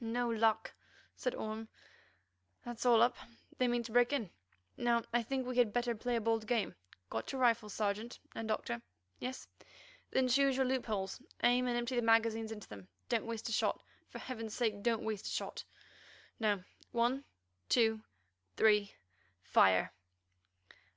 "No 0.00 0.30
luck!" 0.30 0.72
said 1.16 1.34
Orme; 1.34 1.66
"that's 2.64 2.86
all 2.86 3.02
up, 3.02 3.16
they 3.58 3.66
mean 3.66 3.82
to 3.82 3.90
break 3.90 4.12
in. 4.12 4.30
Now 4.76 5.02
I 5.12 5.24
think 5.24 5.44
we 5.44 5.56
had 5.58 5.72
better 5.72 5.92
play 5.96 6.14
a 6.14 6.20
bold 6.20 6.46
game. 6.46 6.76
Got 7.10 7.32
your 7.32 7.40
rifles, 7.40 7.74
Sergeant 7.74 8.20
and 8.32 8.46
Doctor? 8.46 8.80
Yes? 9.18 9.48
Then 10.12 10.28
choose 10.28 10.54
your 10.56 10.66
loopholes, 10.66 11.20
aim, 11.42 11.66
and 11.66 11.76
empty 11.76 11.96
the 11.96 12.02
magazines 12.02 12.52
into 12.52 12.68
them. 12.68 12.86
Don't 13.08 13.26
waste 13.26 13.48
a 13.48 13.52
shot. 13.52 13.82
For 14.08 14.20
heaven's 14.20 14.54
sake 14.54 14.84
don't 14.84 15.02
waste 15.02 15.26
a 15.26 15.30
shot. 15.30 15.64
Now—one—two—three, 16.38 18.92
fire!" 19.42 19.92